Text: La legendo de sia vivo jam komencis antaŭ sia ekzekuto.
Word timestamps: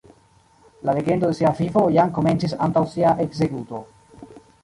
La 0.87 0.95
legendo 0.97 1.27
de 1.31 1.35
sia 1.39 1.51
vivo 1.59 1.83
jam 1.97 2.15
komencis 2.17 2.57
antaŭ 2.69 2.85
sia 2.95 3.13
ekzekuto. 3.29 3.83